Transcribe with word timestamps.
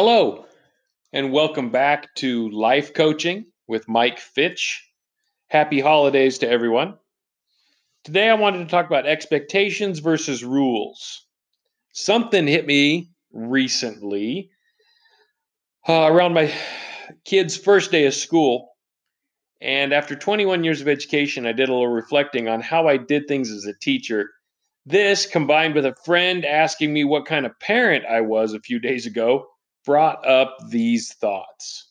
Hello, 0.00 0.44
and 1.12 1.32
welcome 1.32 1.70
back 1.70 2.14
to 2.14 2.48
Life 2.50 2.94
Coaching 2.94 3.46
with 3.66 3.88
Mike 3.88 4.20
Fitch. 4.20 4.88
Happy 5.48 5.80
holidays 5.80 6.38
to 6.38 6.48
everyone. 6.48 6.94
Today, 8.04 8.30
I 8.30 8.34
wanted 8.34 8.58
to 8.58 8.70
talk 8.70 8.86
about 8.86 9.08
expectations 9.08 9.98
versus 9.98 10.44
rules. 10.44 11.26
Something 11.94 12.46
hit 12.46 12.64
me 12.64 13.10
recently 13.32 14.50
uh, 15.88 16.06
around 16.08 16.32
my 16.32 16.54
kid's 17.24 17.56
first 17.56 17.90
day 17.90 18.06
of 18.06 18.14
school. 18.14 18.68
And 19.60 19.92
after 19.92 20.14
21 20.14 20.62
years 20.62 20.80
of 20.80 20.86
education, 20.86 21.44
I 21.44 21.50
did 21.50 21.68
a 21.68 21.72
little 21.72 21.88
reflecting 21.88 22.48
on 22.48 22.60
how 22.60 22.86
I 22.86 22.98
did 22.98 23.26
things 23.26 23.50
as 23.50 23.64
a 23.64 23.74
teacher. 23.74 24.30
This, 24.86 25.26
combined 25.26 25.74
with 25.74 25.86
a 25.86 25.96
friend 26.04 26.44
asking 26.44 26.92
me 26.92 27.02
what 27.02 27.26
kind 27.26 27.44
of 27.44 27.58
parent 27.58 28.04
I 28.06 28.20
was 28.20 28.52
a 28.52 28.60
few 28.60 28.78
days 28.78 29.04
ago, 29.04 29.48
brought 29.84 30.26
up 30.26 30.56
these 30.68 31.14
thoughts. 31.14 31.90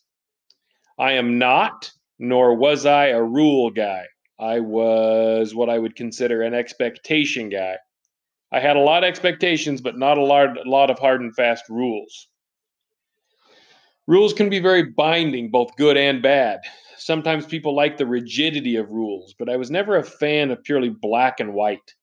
I 1.00 1.14
am 1.14 1.38
not, 1.38 1.92
nor 2.20 2.56
was 2.56 2.86
I, 2.86 3.08
a 3.08 3.22
rule 3.22 3.70
guy. 3.70 4.06
I 4.40 4.60
was 4.60 5.56
what 5.56 5.70
I 5.70 5.80
would 5.80 5.96
consider 5.96 6.42
an 6.42 6.54
expectation 6.54 7.50
guy. 7.50 7.78
I 8.52 8.60
had 8.60 8.78
a 8.78 8.82
lot 8.82 9.04
of 9.04 9.08
expectations, 9.08 9.82
but 9.82 9.98
not 9.98 10.18
a 10.18 10.24
lot, 10.24 10.58
a 10.58 10.70
lot 10.70 10.90
of 10.90 11.00
hard 11.00 11.22
and 11.22 11.36
fast 11.36 11.66
rules. 11.70 12.28
Rules 14.08 14.34
can 14.34 14.50
be 14.50 14.60
very 14.60 14.84
binding, 14.84 15.52
both 15.52 15.76
good 15.76 15.98
and 15.98 16.22
bad. 16.22 16.62
Sometimes 16.98 17.46
people 17.46 17.76
like 17.76 17.98
the 17.98 18.06
rigidity 18.06 18.78
of 18.78 18.92
rules, 18.92 19.36
but 19.38 19.50
I 19.50 19.58
was 19.58 19.70
never 19.70 19.98
a 19.98 20.04
fan 20.04 20.50
of 20.50 20.64
purely 20.64 20.90
black 20.90 21.40
and 21.40 21.54
white. 21.54 21.94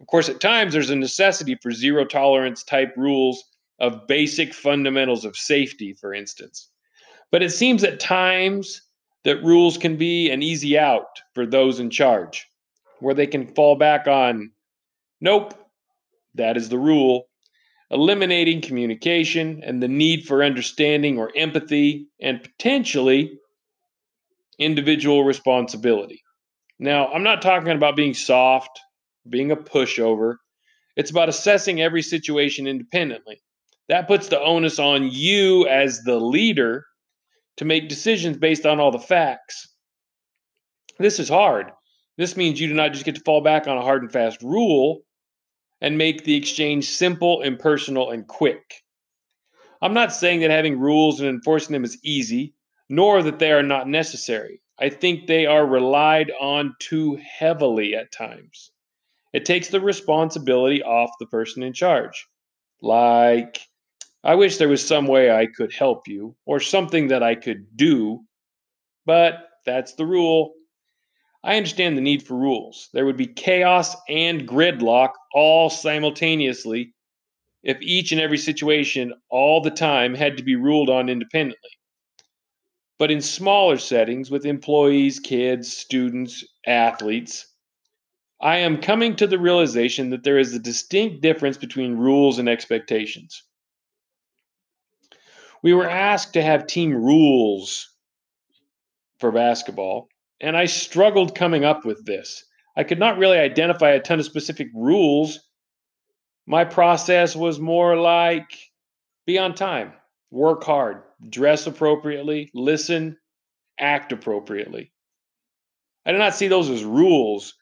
Of 0.00 0.06
course, 0.06 0.28
at 0.28 0.40
times 0.40 0.72
there's 0.72 0.90
a 0.90 0.96
necessity 0.96 1.56
for 1.62 1.70
zero 1.70 2.04
tolerance 2.04 2.64
type 2.64 2.94
rules 2.96 3.44
of 3.78 4.06
basic 4.06 4.54
fundamentals 4.54 5.24
of 5.24 5.36
safety, 5.36 5.94
for 5.94 6.14
instance. 6.14 6.70
But 7.30 7.42
it 7.42 7.50
seems 7.50 7.82
at 7.84 8.00
times 8.00 8.82
that 9.24 9.42
rules 9.42 9.78
can 9.78 9.96
be 9.96 10.30
an 10.30 10.42
easy 10.42 10.78
out 10.78 11.20
for 11.34 11.46
those 11.46 11.80
in 11.80 11.90
charge, 11.90 12.46
where 13.00 13.14
they 13.14 13.26
can 13.26 13.54
fall 13.54 13.76
back 13.76 14.06
on, 14.06 14.52
nope, 15.20 15.54
that 16.34 16.56
is 16.56 16.68
the 16.68 16.78
rule, 16.78 17.24
eliminating 17.90 18.60
communication 18.60 19.62
and 19.64 19.82
the 19.82 19.88
need 19.88 20.26
for 20.26 20.44
understanding 20.44 21.18
or 21.18 21.32
empathy, 21.36 22.06
and 22.20 22.42
potentially 22.42 23.38
individual 24.58 25.24
responsibility. 25.24 26.22
Now, 26.78 27.08
I'm 27.08 27.22
not 27.22 27.42
talking 27.42 27.70
about 27.70 27.96
being 27.96 28.14
soft, 28.14 28.80
being 29.28 29.50
a 29.50 29.56
pushover. 29.56 30.36
It's 30.96 31.10
about 31.10 31.28
assessing 31.28 31.80
every 31.80 32.02
situation 32.02 32.66
independently. 32.66 33.40
That 33.88 34.08
puts 34.08 34.28
the 34.28 34.40
onus 34.40 34.78
on 34.78 35.10
you 35.10 35.68
as 35.68 36.02
the 36.02 36.18
leader 36.18 36.86
to 37.58 37.64
make 37.64 37.88
decisions 37.88 38.38
based 38.38 38.66
on 38.66 38.80
all 38.80 38.90
the 38.90 38.98
facts. 38.98 39.68
This 40.98 41.18
is 41.18 41.28
hard. 41.28 41.70
This 42.16 42.36
means 42.36 42.60
you 42.60 42.68
do 42.68 42.74
not 42.74 42.92
just 42.92 43.04
get 43.04 43.16
to 43.16 43.20
fall 43.20 43.40
back 43.40 43.66
on 43.66 43.76
a 43.76 43.82
hard 43.82 44.02
and 44.02 44.12
fast 44.12 44.42
rule 44.42 45.02
and 45.80 45.98
make 45.98 46.24
the 46.24 46.36
exchange 46.36 46.88
simple, 46.88 47.42
impersonal, 47.42 48.10
and 48.10 48.26
quick. 48.26 48.82
I'm 49.82 49.94
not 49.94 50.14
saying 50.14 50.40
that 50.40 50.50
having 50.50 50.78
rules 50.78 51.20
and 51.20 51.28
enforcing 51.28 51.74
them 51.74 51.84
is 51.84 51.98
easy, 52.02 52.54
nor 52.88 53.22
that 53.22 53.38
they 53.38 53.52
are 53.52 53.62
not 53.62 53.88
necessary. 53.88 54.62
I 54.78 54.88
think 54.88 55.26
they 55.26 55.46
are 55.46 55.66
relied 55.66 56.32
on 56.40 56.74
too 56.78 57.16
heavily 57.16 57.94
at 57.94 58.12
times. 58.12 58.70
It 59.32 59.44
takes 59.44 59.68
the 59.68 59.80
responsibility 59.80 60.82
off 60.82 61.10
the 61.18 61.26
person 61.26 61.62
in 61.62 61.72
charge. 61.72 62.26
Like, 62.80 63.60
I 64.26 64.36
wish 64.36 64.56
there 64.56 64.70
was 64.70 64.86
some 64.86 65.06
way 65.06 65.30
I 65.30 65.44
could 65.44 65.70
help 65.74 66.08
you 66.08 66.34
or 66.46 66.58
something 66.58 67.08
that 67.08 67.22
I 67.22 67.34
could 67.34 67.76
do, 67.76 68.24
but 69.04 69.50
that's 69.66 69.94
the 69.96 70.06
rule. 70.06 70.54
I 71.42 71.58
understand 71.58 71.98
the 71.98 72.00
need 72.00 72.22
for 72.22 72.34
rules. 72.34 72.88
There 72.94 73.04
would 73.04 73.18
be 73.18 73.26
chaos 73.26 73.94
and 74.08 74.48
gridlock 74.48 75.10
all 75.34 75.68
simultaneously 75.68 76.94
if 77.62 77.76
each 77.82 78.12
and 78.12 78.20
every 78.20 78.38
situation 78.38 79.12
all 79.28 79.60
the 79.60 79.70
time 79.70 80.14
had 80.14 80.38
to 80.38 80.42
be 80.42 80.56
ruled 80.56 80.88
on 80.88 81.10
independently. 81.10 81.70
But 82.98 83.10
in 83.10 83.20
smaller 83.20 83.76
settings 83.76 84.30
with 84.30 84.46
employees, 84.46 85.20
kids, 85.20 85.76
students, 85.76 86.42
athletes, 86.66 87.46
I 88.40 88.56
am 88.58 88.80
coming 88.80 89.16
to 89.16 89.26
the 89.26 89.38
realization 89.38 90.08
that 90.10 90.22
there 90.22 90.38
is 90.38 90.54
a 90.54 90.58
distinct 90.58 91.20
difference 91.20 91.58
between 91.58 91.98
rules 91.98 92.38
and 92.38 92.48
expectations. 92.48 93.42
We 95.64 95.72
were 95.72 95.88
asked 95.88 96.34
to 96.34 96.42
have 96.42 96.66
team 96.66 96.92
rules 96.92 97.88
for 99.18 99.32
basketball, 99.32 100.08
and 100.38 100.54
I 100.58 100.66
struggled 100.66 101.34
coming 101.34 101.64
up 101.64 101.86
with 101.86 102.04
this. 102.04 102.44
I 102.76 102.84
could 102.84 102.98
not 102.98 103.16
really 103.16 103.38
identify 103.38 103.92
a 103.92 104.00
ton 104.00 104.18
of 104.18 104.26
specific 104.26 104.68
rules. 104.74 105.40
My 106.46 106.66
process 106.66 107.34
was 107.34 107.58
more 107.58 107.96
like 107.96 108.44
be 109.24 109.38
on 109.38 109.54
time, 109.54 109.94
work 110.30 110.64
hard, 110.64 111.02
dress 111.30 111.66
appropriately, 111.66 112.50
listen, 112.52 113.16
act 113.80 114.12
appropriately. 114.12 114.92
I 116.04 116.12
did 116.12 116.18
not 116.18 116.34
see 116.34 116.48
those 116.48 116.68
as 116.68 116.84
rules. 116.84 117.54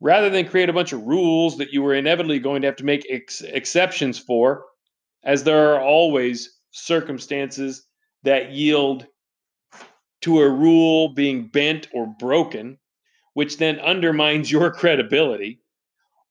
Rather 0.00 0.28
than 0.28 0.48
create 0.48 0.70
a 0.70 0.72
bunch 0.72 0.92
of 0.92 1.06
rules 1.06 1.58
that 1.58 1.72
you 1.72 1.84
were 1.84 1.94
inevitably 1.94 2.40
going 2.40 2.62
to 2.62 2.66
have 2.66 2.76
to 2.76 2.84
make 2.84 3.06
ex- 3.08 3.42
exceptions 3.42 4.18
for, 4.18 4.64
as 5.22 5.44
there 5.44 5.72
are 5.72 5.80
always 5.80 6.50
circumstances 6.74 7.86
that 8.24 8.50
yield 8.50 9.06
to 10.22 10.40
a 10.40 10.48
rule 10.48 11.14
being 11.14 11.48
bent 11.48 11.88
or 11.92 12.06
broken, 12.18 12.78
which 13.34 13.58
then 13.58 13.78
undermines 13.78 14.50
your 14.50 14.70
credibility, 14.70 15.60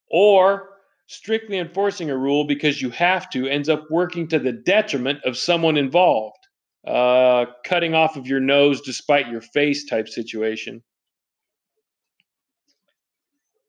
or 0.09 0.70
strictly 1.08 1.58
enforcing 1.58 2.09
a 2.09 2.18
rule 2.18 2.46
because 2.46 2.81
you 2.81 2.90
have 2.90 3.30
to 3.30 3.48
ends 3.48 3.70
up 3.70 3.86
working 3.90 4.28
to 4.28 4.40
the 4.40 4.52
detriment 4.52 5.20
of 5.24 5.38
someone 5.38 5.78
involved, 5.78 6.40
uh, 6.88 7.46
cutting 7.66 7.94
off 7.94 8.18
of 8.18 8.28
your 8.28 8.40
nose 8.40 8.81
despite 8.81 9.30
your 9.30 9.42
face 9.42 9.86
type 9.86 10.10
situation. 10.10 10.84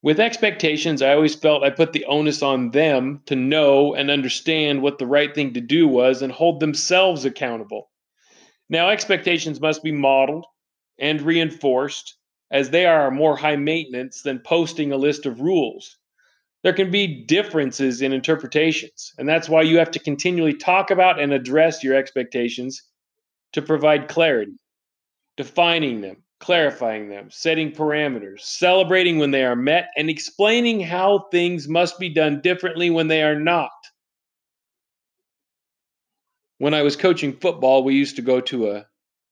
With 0.04 0.20
expectations, 0.20 1.00
I 1.00 1.14
always 1.14 1.34
felt 1.34 1.62
I 1.62 1.70
put 1.70 1.94
the 1.94 2.04
onus 2.04 2.42
on 2.42 2.72
them 2.72 3.22
to 3.24 3.34
know 3.34 3.94
and 3.94 4.10
understand 4.10 4.82
what 4.82 4.98
the 4.98 5.06
right 5.06 5.34
thing 5.34 5.54
to 5.54 5.62
do 5.62 5.88
was 5.88 6.20
and 6.20 6.30
hold 6.30 6.60
themselves 6.60 7.24
accountable. 7.24 7.90
Now, 8.68 8.90
expectations 8.90 9.62
must 9.62 9.82
be 9.82 9.92
modeled 9.92 10.44
and 10.98 11.22
reinforced 11.22 12.18
as 12.50 12.68
they 12.68 12.84
are 12.84 13.10
more 13.10 13.34
high 13.34 13.56
maintenance 13.56 14.20
than 14.20 14.40
posting 14.40 14.92
a 14.92 14.98
list 14.98 15.24
of 15.24 15.40
rules. 15.40 15.96
There 16.64 16.74
can 16.74 16.90
be 16.90 17.24
differences 17.24 18.02
in 18.02 18.12
interpretations, 18.12 19.14
and 19.16 19.26
that's 19.26 19.48
why 19.48 19.62
you 19.62 19.78
have 19.78 19.92
to 19.92 19.98
continually 19.98 20.52
talk 20.52 20.90
about 20.90 21.18
and 21.18 21.32
address 21.32 21.82
your 21.82 21.96
expectations 21.96 22.82
to 23.54 23.62
provide 23.62 24.08
clarity, 24.08 24.58
defining 25.38 26.02
them, 26.02 26.23
clarifying 26.40 27.08
them, 27.08 27.28
setting 27.30 27.72
parameters, 27.72 28.40
celebrating 28.40 29.18
when 29.18 29.30
they 29.30 29.44
are 29.44 29.56
met, 29.56 29.88
and 29.96 30.10
explaining 30.10 30.80
how 30.80 31.26
things 31.30 31.68
must 31.68 31.98
be 31.98 32.08
done 32.08 32.40
differently 32.40 32.90
when 32.90 33.08
they 33.08 33.22
are 33.22 33.38
not. 33.38 33.70
When 36.58 36.74
I 36.74 36.82
was 36.82 36.96
coaching 36.96 37.36
football, 37.36 37.82
we 37.82 37.94
used 37.94 38.16
to 38.16 38.22
go 38.22 38.40
to 38.42 38.70
a 38.70 38.86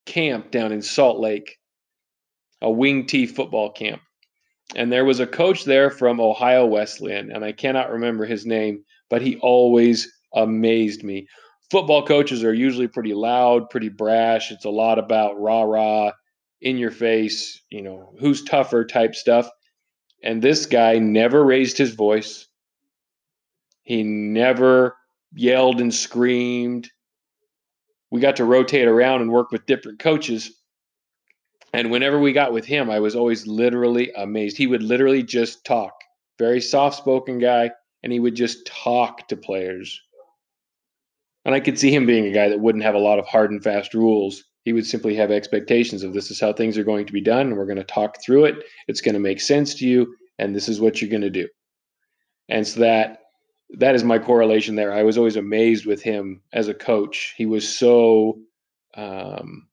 camp 0.07 0.51
down 0.51 0.73
in 0.73 0.83
Salt 0.83 1.21
Lake, 1.21 1.59
a 2.61 2.71
wing 2.71 3.07
T 3.07 3.27
football 3.27 3.71
camp. 3.71 4.03
And 4.75 4.91
there 4.91 5.05
was 5.05 5.21
a 5.21 5.27
coach 5.27 5.65
there 5.65 5.91
from 5.91 6.21
Ohio 6.21 6.67
Wesleyan, 6.67 7.31
and 7.31 7.45
I 7.45 7.53
cannot 7.53 7.91
remember 7.91 8.25
his 8.25 8.47
name, 8.47 8.85
but 9.11 9.23
he 9.23 9.37
always 9.37 10.11
amazed 10.35 11.05
me. 11.05 11.26
Football 11.71 12.06
coaches 12.06 12.43
are 12.43 12.55
usually 12.55 12.88
pretty 12.88 13.15
loud, 13.15 13.71
pretty 13.71 13.88
brash. 13.88 14.50
It's 14.50 14.65
a 14.65 14.71
lot 14.71 14.99
about 14.99 15.41
rah 15.41 15.62
rah, 15.62 16.12
in 16.62 16.79
your 16.79 16.93
face, 16.93 17.61
you 17.70 17.82
know, 17.82 18.14
who's 18.20 18.43
tougher 18.44 18.85
type 18.85 19.14
stuff. 19.14 19.50
And 20.23 20.41
this 20.41 20.67
guy 20.67 20.99
never 20.99 21.44
raised 21.44 21.76
his 21.76 21.94
voice. 21.94 22.47
He 23.82 24.05
never 24.05 24.97
yelled 25.35 25.81
and 25.81 25.93
screamed. 25.93 26.88
We 28.12 28.20
got 28.20 28.37
to 28.37 28.44
rotate 28.44 28.87
around 28.87 29.23
and 29.23 29.32
work 29.32 29.50
with 29.50 29.67
different 29.67 29.99
coaches. 29.99 30.53
And 31.75 31.91
whenever 31.91 32.20
we 32.20 32.32
got 32.32 32.53
with 32.53 32.64
him, 32.64 32.91
I 32.91 33.00
was 33.00 33.17
always 33.17 33.47
literally 33.47 34.12
amazed. 34.12 34.56
He 34.56 34.69
would 34.69 34.82
literally 34.82 35.25
just 35.25 35.64
talk. 35.64 35.94
Very 36.38 36.61
soft 36.61 36.97
spoken 36.97 37.38
guy, 37.38 37.70
and 38.03 38.12
he 38.12 38.20
would 38.20 38.37
just 38.37 38.67
talk 38.67 39.26
to 39.29 39.37
players. 39.37 40.00
And 41.44 41.55
I 41.55 41.61
could 41.61 41.79
see 41.79 41.93
him 41.93 42.06
being 42.06 42.26
a 42.26 42.32
guy 42.32 42.50
that 42.50 42.61
wouldn't 42.61 42.85
have 42.85 42.94
a 42.94 42.99
lot 42.99 43.19
of 43.19 43.26
hard 43.26 43.50
and 43.50 43.64
fast 43.64 43.94
rules 43.94 44.44
he 44.64 44.73
would 44.73 44.87
simply 44.87 45.14
have 45.14 45.31
expectations 45.31 46.03
of 46.03 46.12
this 46.12 46.31
is 46.31 46.41
how 46.41 46.53
things 46.53 46.79
are 46.79 46.85
going 46.85 47.06
to 47.06 47.12
be 47.12 47.20
done 47.20 47.49
and 47.49 47.56
we're 47.56 47.67
going 47.67 47.76
to 47.76 47.85
talk 47.85 48.23
through 48.23 48.44
it 48.44 48.56
it's 48.88 49.00
going 49.00 49.14
to 49.14 49.20
make 49.20 49.41
sense 49.41 49.75
to 49.75 49.87
you 49.87 50.14
and 50.38 50.55
this 50.55 50.69
is 50.69 50.81
what 50.81 51.00
you're 51.00 51.11
going 51.11 51.23
to 51.23 51.31
do 51.31 51.49
and 52.49 52.67
so 52.67 52.81
that 52.81 53.23
that 53.79 53.94
is 53.94 54.05
my 54.05 54.19
correlation 54.19 54.75
there. 54.75 54.93
I 54.93 55.03
was 55.03 55.17
always 55.17 55.37
amazed 55.37 55.87
with 55.87 56.03
him 56.03 56.43
as 56.53 56.69
a 56.69 56.75
coach. 56.75 57.35
He 57.37 57.47
was 57.47 57.69
so 57.69 58.38
um, 58.94 59.69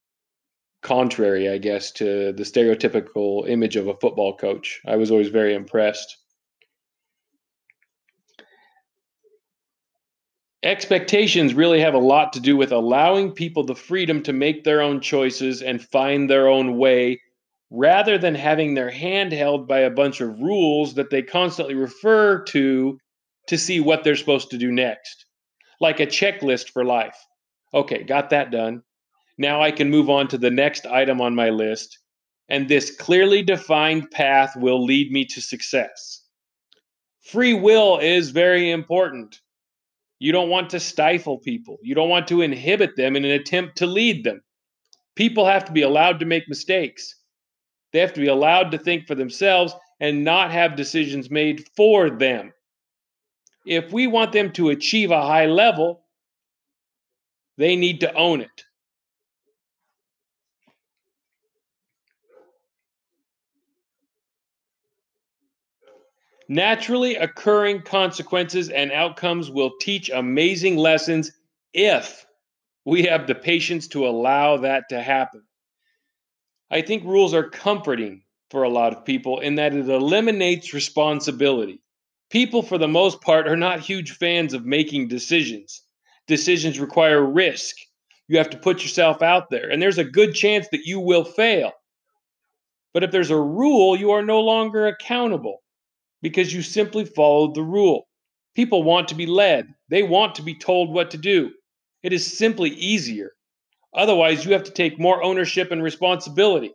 contrary, 0.82 1.50
I 1.50 1.58
guess, 1.58 1.92
to 1.94 2.32
the 2.32 2.44
stereotypical 2.44 3.48
image 3.50 3.76
of 3.76 3.88
a 3.88 3.98
football 3.98 4.38
coach. 4.38 4.82
I 4.88 4.96
was 4.96 5.12
always 5.12 5.28
very 5.30 5.54
impressed. 5.54 6.18
Expectations 10.62 11.54
really 11.54 11.80
have 11.80 11.94
a 11.94 12.00
lot 12.00 12.34
to 12.34 12.42
do 12.42 12.58
with 12.58 12.74
allowing 12.74 13.32
people 13.32 13.64
the 13.64 13.76
freedom 13.76 14.22
to 14.24 14.34
make 14.34 14.66
their 14.66 14.82
own 14.82 15.00
choices 15.00 15.62
and 15.62 15.82
find 15.82 16.30
their 16.30 16.50
own 16.50 16.78
way 16.78 17.22
rather 17.72 18.18
than 18.18 18.36
having 18.36 18.74
their 18.74 18.90
hand 18.90 19.32
held 19.32 19.70
by 19.70 19.80
a 19.80 19.90
bunch 19.90 20.20
of 20.20 20.42
rules 20.42 20.96
that 20.96 21.12
they 21.12 21.22
constantly 21.22 21.76
refer 21.76 22.44
to 22.44 23.00
to 23.48 23.58
see 23.58 23.80
what 23.80 24.04
they're 24.04 24.18
supposed 24.18 24.50
to 24.52 24.58
do 24.58 24.70
next, 24.70 25.26
like 25.80 26.02
a 26.02 26.06
checklist 26.06 26.70
for 26.70 26.84
life. 26.84 27.16
Okay, 27.74 28.04
got 28.04 28.32
that 28.32 28.52
done. 28.52 28.84
Now 29.38 29.62
I 29.62 29.72
can 29.72 29.90
move 29.90 30.10
on 30.10 30.28
to 30.30 30.38
the 30.38 30.52
next 30.52 30.86
item 30.86 31.22
on 31.22 31.36
my 31.36 31.52
list, 31.52 32.00
and 32.50 32.68
this 32.68 32.94
clearly 32.98 33.44
defined 33.44 34.12
path 34.12 34.58
will 34.58 34.84
lead 34.84 35.10
me 35.12 35.24
to 35.26 35.42
success. 35.42 36.22
Free 37.22 37.54
will 37.54 38.00
is 38.00 38.32
very 38.32 38.72
important. 38.72 39.40
You 40.20 40.32
don't 40.32 40.50
want 40.50 40.72
to 40.72 40.80
stifle 40.80 41.40
people, 41.40 41.78
you 41.82 41.96
don't 41.96 42.10
want 42.10 42.28
to 42.28 42.42
inhibit 42.42 42.96
them 42.96 43.16
in 43.16 43.26
an 43.26 43.32
attempt 43.32 43.78
to 43.78 43.88
lead 43.88 44.24
them. 44.24 44.42
People 45.16 45.46
have 45.46 45.66
to 45.66 45.72
be 45.72 45.82
allowed 45.82 46.20
to 46.20 46.26
make 46.26 46.48
mistakes. 46.48 47.16
They 47.92 48.00
have 48.00 48.14
to 48.14 48.22
be 48.22 48.28
allowed 48.28 48.72
to 48.72 48.78
think 48.78 49.08
for 49.08 49.16
themselves 49.16 49.74
and 50.00 50.24
not 50.24 50.52
have 50.52 50.76
decisions 50.76 51.30
made 51.30 51.66
for 51.76 52.10
them 52.10 52.54
if 53.70 53.92
we 53.92 54.08
want 54.08 54.32
them 54.32 54.52
to 54.54 54.70
achieve 54.70 55.12
a 55.12 55.22
high 55.22 55.46
level, 55.46 56.02
they 57.58 57.76
need 57.76 58.02
to 58.02 58.14
own 58.14 58.42
it. 58.42 58.64
Naturally 66.52 67.16
occurring 67.16 67.84
consequences 67.84 68.70
and 68.70 68.92
outcomes 68.92 69.52
will 69.52 69.78
teach 69.80 70.10
amazing 70.10 70.78
lessons 70.78 71.32
if 71.76 72.26
we 72.86 73.04
have 73.04 73.28
the 73.28 73.36
patience 73.36 73.88
to 73.90 74.08
allow 74.08 74.58
that 74.58 74.90
to 74.90 75.00
happen. 75.00 75.44
I 76.72 76.82
think 76.82 77.04
rules 77.04 77.36
are 77.36 77.48
comforting 77.48 78.24
for 78.50 78.64
a 78.64 78.70
lot 78.70 78.94
of 78.98 79.06
people 79.06 79.42
in 79.42 79.56
that 79.56 79.76
it 79.76 79.88
eliminates 79.90 80.74
responsibility. 80.74 81.84
People, 82.32 82.64
for 82.64 82.80
the 82.80 82.88
most 82.88 83.22
part, 83.22 83.48
are 83.48 83.56
not 83.56 83.80
huge 83.80 84.14
fans 84.14 84.56
of 84.56 84.66
making 84.66 85.08
decisions. 85.08 85.84
Decisions 86.26 86.80
require 86.80 87.24
risk. 87.24 87.76
You 88.28 88.40
have 88.40 88.50
to 88.50 88.58
put 88.58 88.82
yourself 88.82 89.22
out 89.22 89.52
there, 89.52 89.70
and 89.70 89.80
there's 89.80 90.00
a 90.00 90.04
good 90.04 90.34
chance 90.34 90.68
that 90.70 90.86
you 90.86 91.00
will 91.00 91.26
fail. 91.26 91.74
But 92.92 93.04
if 93.04 93.12
there's 93.12 93.30
a 93.30 93.40
rule, 93.40 93.96
you 93.96 94.10
are 94.12 94.26
no 94.26 94.40
longer 94.40 94.88
accountable 94.88 95.62
because 96.22 96.54
you 96.54 96.62
simply 96.62 97.06
followed 97.06 97.56
the 97.56 97.64
rule. 97.64 98.08
People 98.56 98.84
want 98.84 99.08
to 99.10 99.16
be 99.16 99.26
led, 99.26 99.74
they 99.90 100.04
want 100.04 100.36
to 100.36 100.42
be 100.42 100.56
told 100.56 100.94
what 100.94 101.12
to 101.12 101.18
do. 101.18 101.52
It 102.04 102.14
is 102.14 102.38
simply 102.38 102.70
easier. 102.72 103.32
Otherwise, 103.94 104.46
you 104.46 104.54
have 104.54 104.64
to 104.64 104.72
take 104.72 105.00
more 105.00 105.24
ownership 105.24 105.72
and 105.72 105.82
responsibility. 105.82 106.72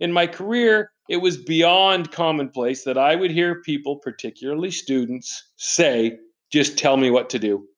In 0.00 0.12
my 0.12 0.26
career, 0.26 0.90
it 1.08 1.18
was 1.18 1.36
beyond 1.36 2.12
commonplace 2.12 2.84
that 2.84 2.96
I 2.96 3.14
would 3.14 3.30
hear 3.30 3.62
people, 3.62 3.96
particularly 3.96 4.70
students, 4.70 5.50
say, 5.56 6.18
just 6.50 6.78
tell 6.78 6.96
me 6.96 7.10
what 7.10 7.30
to 7.30 7.38
do. 7.38 7.68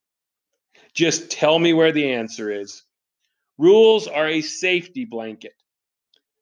Just 0.94 1.30
tell 1.30 1.58
me 1.58 1.72
where 1.72 1.92
the 1.92 2.12
answer 2.12 2.50
is. 2.50 2.82
Rules 3.58 4.06
are 4.06 4.28
a 4.28 4.42
safety 4.42 5.04
blanket. 5.04 5.52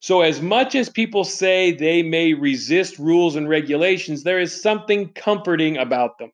So, 0.04 0.20
as 0.20 0.42
much 0.42 0.74
as 0.74 0.90
people 0.90 1.24
say 1.24 1.72
they 1.72 2.02
may 2.02 2.34
resist 2.34 2.98
rules 2.98 3.36
and 3.36 3.48
regulations, 3.48 4.22
there 4.22 4.38
is 4.38 4.60
something 4.60 5.08
comforting 5.14 5.78
about 5.78 6.18
them. 6.18 6.30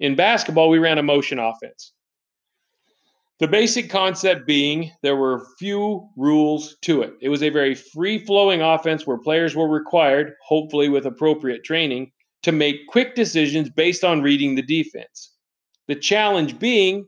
In 0.00 0.16
basketball, 0.16 0.68
we 0.68 0.80
ran 0.80 0.98
a 0.98 1.02
motion 1.04 1.38
offense. 1.38 1.92
The 3.38 3.46
basic 3.46 3.88
concept 3.88 4.48
being 4.48 4.90
there 5.02 5.14
were 5.14 5.46
few 5.60 6.08
rules 6.16 6.76
to 6.82 7.02
it. 7.02 7.12
It 7.20 7.28
was 7.28 7.44
a 7.44 7.50
very 7.50 7.76
free 7.76 8.18
flowing 8.18 8.62
offense 8.62 9.06
where 9.06 9.18
players 9.18 9.54
were 9.54 9.68
required, 9.68 10.32
hopefully 10.44 10.88
with 10.88 11.06
appropriate 11.06 11.62
training, 11.62 12.10
to 12.42 12.50
make 12.50 12.88
quick 12.88 13.14
decisions 13.14 13.70
based 13.70 14.02
on 14.02 14.22
reading 14.22 14.56
the 14.56 14.62
defense. 14.62 15.36
The 15.86 15.94
challenge 15.94 16.58
being 16.58 17.06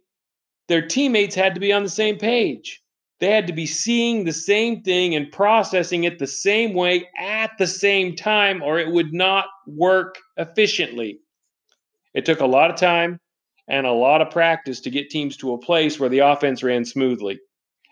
their 0.69 0.87
teammates 0.87 1.35
had 1.35 1.55
to 1.55 1.61
be 1.61 1.73
on 1.73 1.83
the 1.83 1.89
same 1.89 2.17
page. 2.17 2.80
They 3.21 3.31
had 3.31 3.47
to 3.49 3.53
be 3.53 3.67
seeing 3.67 4.25
the 4.25 4.33
same 4.33 4.83
thing 4.83 5.15
and 5.15 5.31
processing 5.31 6.05
it 6.05 6.19
the 6.19 6.27
same 6.27 6.73
way 6.73 7.07
at 7.19 7.51
the 7.59 7.67
same 7.67 8.17
time, 8.17 8.63
or 8.63 8.79
it 8.79 8.91
would 8.91 9.13
not 9.13 9.45
work 9.67 10.17
efficiently. 10.39 11.19
It 12.15 12.25
took 12.25 12.41
a 12.41 12.47
lot 12.47 12.71
of 12.71 12.77
time, 12.77 13.21
and 13.69 13.87
a 13.87 13.93
lot 13.93 14.23
of 14.23 14.31
practice 14.31 14.81
to 14.81 14.91
get 14.91 15.11
teams 15.11 15.37
to 15.37 15.53
a 15.53 15.59
place 15.59 16.01
where 16.01 16.09
the 16.09 16.21
offense 16.21 16.63
ran 16.63 16.85
smoothly. 16.85 17.39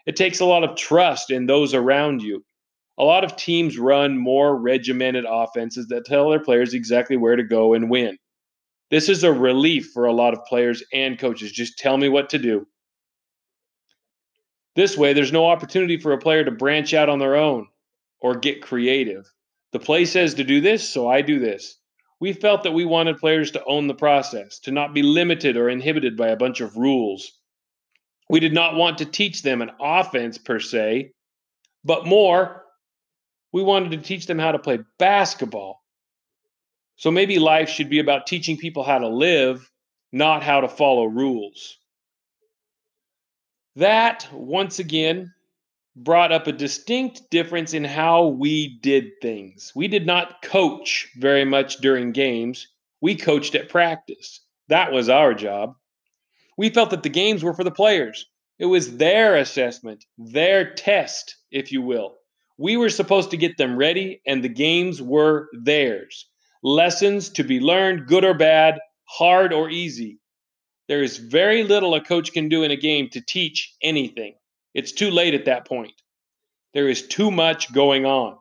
It 0.07 0.17
takes 0.17 0.41
a 0.41 0.47
lot 0.47 0.65
of 0.65 0.77
trust 0.77 1.31
in 1.31 1.47
those 1.47 1.75
around 1.75 2.23
you. 2.23 2.43
A 2.97 3.05
lot 3.05 3.23
of 3.23 3.37
teams 3.37 3.79
run 3.79 4.19
more 4.19 4.57
regimented 4.57 5.25
offenses 5.29 5.87
that 5.89 6.07
tell 6.07 6.31
their 6.31 6.43
players 6.43 6.75
exactly 6.75 7.17
where 7.17 7.37
to 7.37 7.45
go 7.45 7.75
and 7.75 7.91
win. 7.91 8.17
This 8.91 9.11
is 9.11 9.23
a 9.23 9.33
relief 9.33 9.91
for 9.93 10.07
a 10.07 10.13
lot 10.13 10.33
of 10.33 10.45
players 10.47 10.83
and 10.93 11.19
coaches. 11.19 11.53
Just 11.53 11.79
tell 11.79 11.99
me 11.99 12.09
what 12.09 12.31
to 12.31 12.39
do. 12.39 12.67
This 14.79 14.97
way, 14.97 15.13
there's 15.13 15.33
no 15.33 15.47
opportunity 15.47 15.97
for 15.97 16.13
a 16.13 16.19
player 16.19 16.45
to 16.45 16.53
branch 16.53 16.95
out 16.95 17.09
on 17.09 17.19
their 17.19 17.35
own 17.35 17.67
or 18.21 18.37
get 18.37 18.63
creative. 18.63 19.29
The 19.73 19.81
play 19.81 20.05
says 20.05 20.35
to 20.35 20.45
do 20.45 20.61
this, 20.61 20.89
so 20.89 21.09
I 21.09 21.21
do 21.21 21.41
this. 21.41 21.81
We 22.21 22.33
felt 22.33 22.63
that 22.63 22.71
we 22.71 22.85
wanted 22.85 23.19
players 23.19 23.51
to 23.51 23.65
own 23.65 23.89
the 23.89 23.95
process, 23.95 24.61
to 24.61 24.71
not 24.71 24.95
be 24.95 25.03
limited 25.03 25.57
or 25.57 25.69
inhibited 25.69 26.17
by 26.17 26.29
a 26.29 26.37
bunch 26.37 26.61
of 26.61 26.77
rules. 26.77 27.33
We 28.31 28.39
did 28.39 28.55
not 28.55 28.77
want 28.77 28.99
to 28.99 29.05
teach 29.05 29.43
them 29.43 29.63
an 29.63 29.73
offense 29.81 30.39
per 30.39 30.61
se, 30.61 31.11
but 31.83 32.07
more, 32.07 32.63
we 33.53 33.65
wanted 33.65 33.91
to 33.91 34.07
teach 34.07 34.27
them 34.27 34.39
how 34.39 34.53
to 34.53 34.61
play 34.61 34.79
basketball. 34.97 35.83
So 36.95 37.11
maybe 37.11 37.41
life 37.41 37.69
should 37.69 37.91
be 37.91 37.99
about 37.99 38.29
teaching 38.29 38.57
people 38.57 38.85
how 38.85 39.01
to 39.01 39.09
live, 39.09 39.69
not 40.13 40.45
how 40.45 40.61
to 40.61 40.69
follow 40.69 41.07
rules. 41.07 41.78
That, 43.78 44.28
once 44.32 44.80
again, 44.80 45.32
brought 45.94 46.32
up 46.32 46.49
a 46.49 46.52
distinct 46.52 47.30
difference 47.30 47.75
in 47.75 47.85
how 47.85 48.26
we 48.26 48.76
did 48.80 49.20
things. 49.23 49.70
We 49.73 49.87
did 49.87 50.04
not 50.04 50.42
coach 50.42 51.08
very 51.16 51.44
much 51.44 51.76
during 51.76 52.11
games, 52.11 52.66
we 53.00 53.14
coached 53.14 53.54
at 53.54 53.68
practice. 53.68 54.40
That 54.66 54.90
was 54.90 55.08
our 55.08 55.32
job. 55.32 55.75
We 56.56 56.70
felt 56.70 56.90
that 56.90 57.04
the 57.04 57.08
games 57.08 57.44
were 57.44 57.54
for 57.54 57.62
the 57.62 57.70
players. 57.70 58.26
It 58.58 58.66
was 58.66 58.97
their 58.97 59.37
assessment, 59.37 60.04
their 60.18 60.75
test, 60.75 61.37
if 61.52 61.70
you 61.70 61.80
will. 61.80 62.16
We 62.56 62.76
were 62.76 62.90
supposed 62.90 63.30
to 63.30 63.37
get 63.37 63.58
them 63.58 63.76
ready, 63.76 64.20
and 64.26 64.42
the 64.42 64.49
games 64.49 65.00
were 65.00 65.49
theirs. 65.52 66.26
Lessons 66.64 67.28
to 67.28 67.44
be 67.44 67.61
learned, 67.61 68.08
good 68.08 68.25
or 68.25 68.35
bad, 68.35 68.80
hard 69.04 69.52
or 69.52 69.70
easy. 69.70 70.18
There 70.88 71.02
is 71.02 71.18
very 71.18 71.64
little 71.64 71.95
a 71.95 72.00
coach 72.00 72.33
can 72.33 72.49
do 72.49 72.62
in 72.62 72.71
a 72.71 72.76
game 72.76 73.11
to 73.11 73.21
teach 73.21 73.75
anything. 73.83 74.35
It's 74.75 74.92
too 74.92 75.11
late 75.11 75.35
at 75.35 75.45
that 75.45 75.66
point. 75.66 75.92
There 76.73 76.88
is 76.88 77.07
too 77.07 77.30
much 77.30 77.73
going 77.73 78.07
on. 78.07 78.38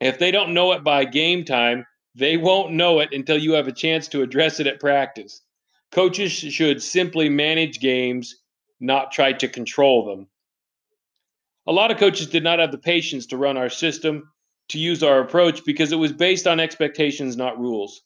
If 0.00 0.18
they 0.18 0.30
don't 0.30 0.54
know 0.54 0.72
it 0.72 0.84
by 0.84 1.04
game 1.04 1.44
time, 1.44 1.86
they 2.14 2.36
won't 2.36 2.72
know 2.72 3.00
it 3.00 3.12
until 3.12 3.38
you 3.38 3.52
have 3.52 3.68
a 3.68 3.72
chance 3.72 4.08
to 4.08 4.22
address 4.22 4.60
it 4.60 4.66
at 4.66 4.80
practice. 4.80 5.42
Coaches 5.92 6.32
should 6.32 6.82
simply 6.82 7.28
manage 7.28 7.80
games, 7.80 8.36
not 8.78 9.12
try 9.12 9.32
to 9.32 9.48
control 9.48 10.06
them. 10.06 10.28
A 11.66 11.72
lot 11.72 11.90
of 11.90 11.98
coaches 11.98 12.28
did 12.28 12.42
not 12.42 12.58
have 12.58 12.72
the 12.72 12.78
patience 12.78 13.26
to 13.26 13.36
run 13.36 13.56
our 13.56 13.68
system, 13.68 14.32
to 14.68 14.78
use 14.78 15.02
our 15.02 15.20
approach, 15.20 15.64
because 15.64 15.92
it 15.92 15.96
was 15.96 16.12
based 16.12 16.46
on 16.46 16.60
expectations, 16.60 17.36
not 17.36 17.58
rules. 17.58 18.02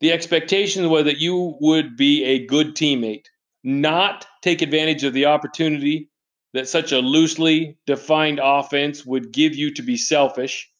The 0.00 0.12
expectation 0.12 0.90
was 0.90 1.04
that 1.04 1.18
you 1.18 1.56
would 1.60 1.96
be 1.96 2.24
a 2.24 2.44
good 2.46 2.76
teammate, 2.76 3.26
not 3.64 4.26
take 4.42 4.60
advantage 4.60 5.04
of 5.04 5.14
the 5.14 5.26
opportunity 5.26 6.10
that 6.52 6.68
such 6.68 6.92
a 6.92 6.98
loosely 6.98 7.78
defined 7.86 8.40
offense 8.42 9.06
would 9.06 9.32
give 9.32 9.54
you 9.54 9.72
to 9.74 9.82
be 9.82 9.96
selfish. 9.96 10.70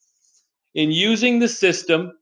In 0.75 0.91
using 0.91 1.39
the 1.39 1.49
system 1.49 2.13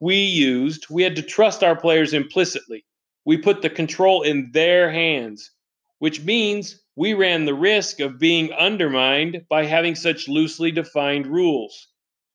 we 0.00 0.16
used, 0.16 0.86
we 0.88 1.02
had 1.02 1.16
to 1.16 1.22
trust 1.22 1.64
our 1.64 1.74
players 1.74 2.12
implicitly. 2.12 2.84
We 3.24 3.38
put 3.38 3.62
the 3.62 3.70
control 3.70 4.22
in 4.22 4.50
their 4.52 4.90
hands, 4.90 5.50
which 5.98 6.22
means 6.22 6.80
we 6.94 7.14
ran 7.14 7.44
the 7.44 7.54
risk 7.54 7.98
of 8.00 8.20
being 8.20 8.52
undermined 8.52 9.44
by 9.48 9.64
having 9.64 9.96
such 9.96 10.28
loosely 10.28 10.70
defined 10.70 11.26
rules. 11.26 11.88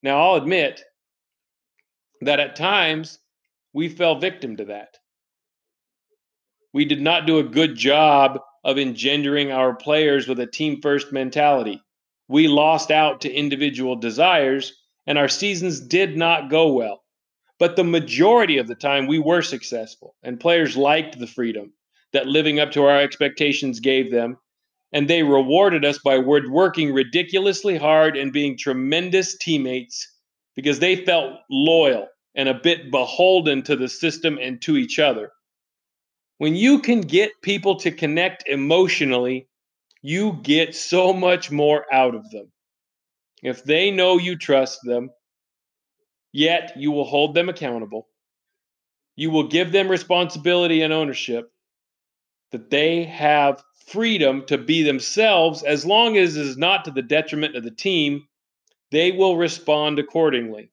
Now, 0.04 0.22
I'll 0.22 0.36
admit 0.36 0.84
that 2.22 2.40
at 2.42 2.56
times 2.56 3.20
we 3.74 3.90
fell 3.90 4.20
victim 4.20 4.58
to 4.58 4.66
that. 4.66 4.90
we 6.74 6.86
did 6.86 7.02
not 7.02 7.26
do 7.26 7.40
a 7.40 7.44
good 7.44 7.76
job 7.76 8.40
of 8.64 8.78
engendering 8.78 9.52
our 9.52 9.76
players 9.76 10.28
with 10.28 10.40
a 10.40 10.48
team 10.48 10.82
first 10.82 11.12
mentality. 11.12 11.82
We 12.28 12.48
lost 12.48 12.92
out 12.92 13.22
to 13.22 13.32
individual 13.34 13.96
desires, 13.96 14.74
and 15.08 15.18
our 15.18 15.28
seasons 15.30 15.80
did 15.80 16.16
not 16.18 16.50
go 16.50 16.74
well. 16.74 17.04
But 17.60 17.76
the 17.76 17.84
majority 17.84 18.58
of 18.58 18.68
the 18.68 18.76
time, 18.76 19.08
we 19.08 19.20
were 19.20 19.42
successful, 19.42 20.16
and 20.24 20.40
players 20.40 20.78
liked 20.78 21.20
the 21.20 21.28
freedom 21.28 21.74
that 22.14 22.28
living 22.28 22.60
up 22.60 22.72
to 22.72 22.84
our 22.84 23.00
expectations 23.00 23.80
gave 23.80 24.12
them. 24.12 24.38
And 24.94 25.10
they 25.10 25.24
rewarded 25.24 25.86
us 25.86 26.00
by 26.00 26.20
working 26.20 26.94
ridiculously 26.94 27.78
hard 27.78 28.18
and 28.18 28.34
being 28.34 28.58
tremendous 28.58 29.38
teammates 29.38 30.08
because 30.56 30.80
they 30.80 30.98
felt 31.06 31.40
loyal 31.50 32.08
and 32.36 32.48
a 32.48 32.54
bit 32.54 32.92
beholden 32.92 33.62
to 33.64 33.76
the 33.76 33.90
system 33.90 34.38
and 34.42 34.62
to 34.62 34.78
each 34.78 35.00
other. 35.00 35.32
When 36.38 36.56
you 36.56 36.80
can 36.80 37.02
get 37.02 37.42
people 37.42 37.76
to 37.78 37.92
connect 37.92 38.48
emotionally, 38.48 39.48
you 40.02 40.40
get 40.42 40.76
so 40.76 41.14
much 41.14 41.52
more 41.52 41.86
out 41.94 42.16
of 42.16 42.30
them. 42.32 42.52
If 43.44 43.64
they 43.64 43.92
know 43.92 44.18
you 44.18 44.38
trust 44.38 44.80
them, 44.84 45.10
yet 46.32 46.74
you 46.76 46.92
will 46.92 47.06
hold 47.06 47.36
them 47.36 47.50
accountable, 47.50 48.08
you 49.16 49.30
will 49.30 49.48
give 49.48 49.72
them 49.72 49.90
responsibility 49.90 50.82
and 50.82 50.94
ownership, 50.94 51.52
that 52.52 52.70
they 52.70 53.04
have 53.04 53.64
freedom 53.88 54.46
to 54.46 54.58
be 54.58 54.84
themselves 54.84 55.64
as 55.64 55.86
long 55.86 56.18
as 56.18 56.38
it 56.38 56.46
is 56.46 56.58
not 56.58 56.86
to 56.86 56.92
the 56.92 57.02
detriment 57.02 57.56
of 57.56 57.64
the 57.64 57.72
team, 57.72 58.28
they 58.92 59.12
will 59.12 59.38
respond 59.38 60.00
accordingly 60.00 60.72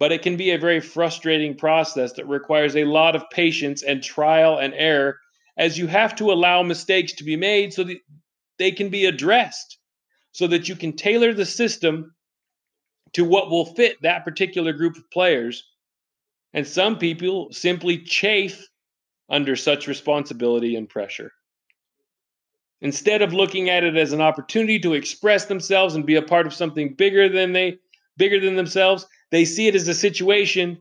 but 0.00 0.10
it 0.10 0.22
can 0.22 0.36
be 0.36 0.50
a 0.50 0.58
very 0.58 0.80
frustrating 0.80 1.54
process 1.54 2.14
that 2.14 2.26
requires 2.26 2.74
a 2.74 2.84
lot 2.84 3.14
of 3.14 3.30
patience 3.30 3.82
and 3.82 4.02
trial 4.02 4.58
and 4.58 4.74
error 4.74 5.20
as 5.58 5.78
you 5.78 5.86
have 5.86 6.16
to 6.16 6.32
allow 6.32 6.62
mistakes 6.62 7.12
to 7.12 7.22
be 7.22 7.36
made 7.36 7.72
so 7.72 7.84
that 7.84 7.98
they 8.58 8.72
can 8.72 8.88
be 8.88 9.04
addressed 9.04 9.78
so 10.32 10.46
that 10.46 10.68
you 10.68 10.74
can 10.74 10.94
tailor 10.94 11.34
the 11.34 11.44
system 11.44 12.14
to 13.12 13.24
what 13.24 13.50
will 13.50 13.66
fit 13.66 14.00
that 14.00 14.24
particular 14.24 14.72
group 14.72 14.96
of 14.96 15.10
players. 15.10 15.64
And 16.54 16.66
some 16.66 16.98
people 16.98 17.52
simply 17.52 17.98
chafe 17.98 18.66
under 19.28 19.54
such 19.54 19.86
responsibility 19.86 20.76
and 20.76 20.88
pressure. 20.88 21.32
Instead 22.80 23.20
of 23.20 23.34
looking 23.34 23.68
at 23.68 23.84
it 23.84 23.96
as 23.96 24.12
an 24.12 24.20
opportunity 24.20 24.78
to 24.78 24.94
express 24.94 25.44
themselves 25.44 25.94
and 25.94 26.06
be 26.06 26.16
a 26.16 26.22
part 26.22 26.46
of 26.46 26.54
something 26.54 26.94
bigger 26.94 27.28
than 27.28 27.52
they 27.52 27.78
bigger 28.16 28.40
than 28.40 28.56
themselves 28.56 29.06
they 29.30 29.44
see 29.44 29.68
it 29.68 29.74
as 29.74 29.88
a 29.88 29.94
situation 29.94 30.78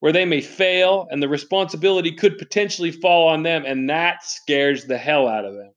where 0.00 0.12
they 0.12 0.24
may 0.24 0.40
fail 0.40 1.06
and 1.10 1.22
the 1.22 1.28
responsibility 1.28 2.12
could 2.12 2.36
potentially 2.36 2.90
fall 2.90 3.28
on 3.28 3.44
them, 3.44 3.64
and 3.64 3.88
that 3.88 4.24
scares 4.24 4.84
the 4.84 4.98
hell 4.98 5.28
out 5.28 5.44
of 5.44 5.54
them. 5.54 5.72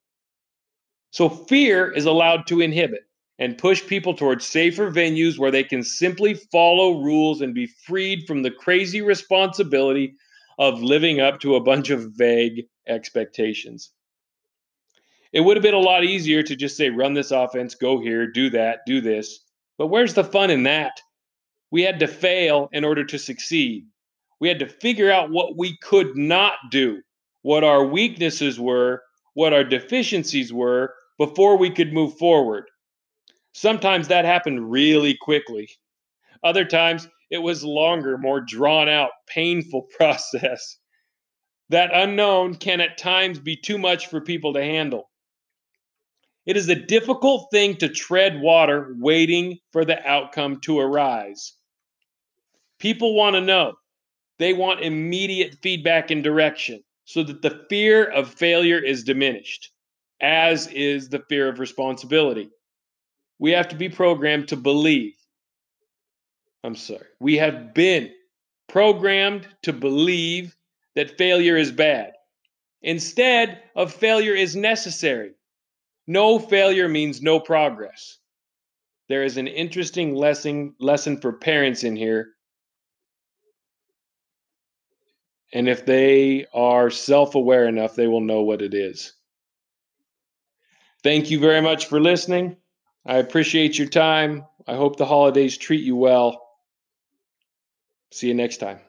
So, 1.12 1.29
fear 1.29 1.91
is 1.91 2.05
allowed 2.05 2.48
to 2.48 2.62
inhibit 2.62 3.01
and 3.38 3.58
push 3.58 3.86
people 3.86 4.13
towards 4.13 4.46
safer 4.46 4.89
venues 4.89 5.38
where 5.38 5.51
they 5.51 5.63
can 5.63 5.84
simply 5.84 6.34
follow 6.34 7.01
rules 7.01 7.41
and 7.41 7.53
be 7.53 7.67
freed 7.67 8.25
from 8.25 8.41
the 8.41 8.51
crazy 8.51 9.01
responsibility 9.01 10.15
of 10.58 10.82
living 10.82 11.20
up 11.20 11.39
to 11.41 11.55
a 11.55 11.62
bunch 11.62 11.89
of 11.89 12.13
vague 12.13 12.65
expectations. 12.88 13.91
It 15.34 15.41
would 15.41 15.58
have 15.58 15.63
been 15.63 15.74
a 15.74 15.79
lot 15.79 16.05
easier 16.05 16.44
to 16.44 16.55
just 16.55 16.77
say, 16.77 16.89
run 16.89 17.13
this 17.13 17.32
offense, 17.32 17.75
go 17.75 18.00
here, 18.00 18.25
do 18.25 18.50
that, 18.51 18.79
do 18.86 19.01
this. 19.01 19.41
But 19.77 19.88
where's 19.88 20.13
the 20.13 20.24
fun 20.24 20.50
in 20.50 20.63
that? 20.63 21.01
We 21.72 21.81
had 21.81 22.00
to 22.00 22.07
fail 22.07 22.69
in 22.72 22.84
order 22.84 23.03
to 23.05 23.19
succeed. 23.19 23.86
We 24.39 24.48
had 24.48 24.60
to 24.60 24.67
figure 24.67 25.12
out 25.12 25.31
what 25.31 25.57
we 25.57 25.77
could 25.77 26.17
not 26.17 26.55
do, 26.69 27.01
what 27.41 27.63
our 27.63 27.84
weaknesses 27.86 28.60
were, 28.60 29.03
what 29.34 29.53
our 29.53 29.63
deficiencies 29.63 30.51
were 30.51 30.93
before 31.17 31.57
we 31.57 31.69
could 31.69 31.93
move 31.93 32.17
forward. 32.17 32.65
Sometimes 33.53 34.07
that 34.07 34.25
happened 34.25 34.72
really 34.72 35.15
quickly. 35.15 35.69
Other 36.43 36.65
times 36.65 37.07
it 37.31 37.38
was 37.39 37.63
longer, 37.63 38.17
more 38.17 38.41
drawn 38.41 38.89
out, 38.89 39.12
painful 39.27 39.84
process. 39.98 40.77
That 41.69 41.91
unknown 41.93 42.55
can 42.55 42.81
at 42.81 42.98
times 42.98 43.39
be 43.39 43.55
too 43.55 43.77
much 43.77 44.07
for 44.07 44.22
people 44.22 44.53
to 44.53 44.62
handle. 44.62 45.10
It 46.46 46.58
is 46.58 46.70
a 46.70 46.75
difficult 46.75 47.50
thing 47.52 47.78
to 47.78 47.90
tread 47.90 48.40
water 48.40 48.96
waiting 49.00 49.58
for 49.72 49.84
the 49.84 50.06
outcome 50.08 50.60
to 50.62 50.80
arise. 50.80 51.54
People 52.80 53.16
want 53.16 53.36
to 53.36 53.42
know. 53.42 53.74
They 54.38 54.54
want 54.54 54.82
immediate 54.82 55.58
feedback 55.62 56.12
and 56.12 56.24
direction 56.24 56.84
so 57.06 57.24
that 57.24 57.42
the 57.42 57.66
fear 57.70 58.04
of 58.04 58.34
failure 58.34 58.80
is 58.80 59.04
diminished, 59.04 59.72
as 60.22 60.68
is 60.68 61.10
the 61.10 61.24
fear 61.30 61.48
of 61.48 61.60
responsibility. 61.60 62.50
We 63.40 63.52
have 63.52 63.70
to 63.70 63.75
be 63.75 63.90
programmed 63.90 64.50
to 64.50 64.56
believe. 64.56 65.14
I'm 66.64 66.75
sorry. 66.75 67.06
We 67.20 67.38
have 67.38 67.74
been 67.74 68.12
programmed 68.68 69.48
to 69.64 69.74
believe 69.74 70.56
that 70.96 71.18
failure 71.18 71.58
is 71.58 71.72
bad. 71.72 72.14
Instead 72.82 73.62
of 73.75 73.94
failure 73.94 74.34
is 74.34 74.56
necessary. 74.56 75.32
No 76.08 76.40
failure 76.40 76.88
means 76.88 77.22
no 77.22 77.40
progress. 77.40 78.20
There 79.10 79.24
is 79.24 79.38
an 79.38 79.48
interesting 79.48 80.16
lesson 80.16 80.76
lesson 80.80 81.18
for 81.20 81.34
parents 81.34 81.84
in 81.84 81.96
here 81.96 82.36
And 85.56 85.70
if 85.70 85.86
they 85.86 86.46
are 86.54 86.90
self 86.90 87.34
aware 87.34 87.66
enough, 87.66 87.96
they 87.96 88.08
will 88.08 88.20
know 88.20 88.42
what 88.42 88.62
it 88.62 88.74
is. 88.74 89.14
Thank 91.02 91.32
you 91.32 91.40
very 91.40 91.62
much 91.62 91.86
for 91.86 92.02
listening. 92.02 92.58
I 93.06 93.18
appreciate 93.18 93.78
your 93.78 93.88
time. 93.88 94.46
I 94.68 94.76
hope 94.76 94.98
the 94.98 95.06
holidays 95.06 95.58
treat 95.58 95.84
you 95.84 95.96
well. 95.96 96.42
See 98.12 98.28
you 98.28 98.34
next 98.34 98.58
time. 98.58 98.80